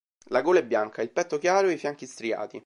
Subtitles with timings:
[0.29, 2.59] La gola è bianca, il petto chiaro e i fianchi striati.